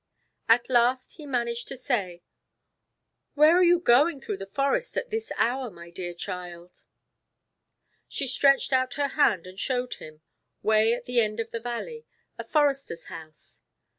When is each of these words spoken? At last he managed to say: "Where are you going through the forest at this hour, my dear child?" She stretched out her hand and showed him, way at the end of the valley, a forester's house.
At 0.49 0.67
last 0.67 1.13
he 1.17 1.27
managed 1.27 1.67
to 1.67 1.77
say: 1.77 2.23
"Where 3.35 3.55
are 3.55 3.63
you 3.63 3.79
going 3.79 4.19
through 4.19 4.37
the 4.37 4.47
forest 4.47 4.97
at 4.97 5.11
this 5.11 5.31
hour, 5.37 5.69
my 5.69 5.91
dear 5.91 6.15
child?" 6.15 6.81
She 8.07 8.25
stretched 8.25 8.73
out 8.73 8.95
her 8.95 9.09
hand 9.09 9.45
and 9.45 9.59
showed 9.59 9.93
him, 9.93 10.21
way 10.63 10.91
at 10.95 11.05
the 11.05 11.19
end 11.19 11.39
of 11.39 11.51
the 11.51 11.59
valley, 11.59 12.07
a 12.35 12.43
forester's 12.43 13.09
house. 13.13 13.61